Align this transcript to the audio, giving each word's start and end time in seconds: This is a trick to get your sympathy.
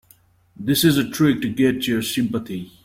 This 0.55 0.83
is 0.83 0.97
a 0.97 1.07
trick 1.07 1.41
to 1.41 1.49
get 1.53 1.85
your 1.87 2.01
sympathy. 2.01 2.71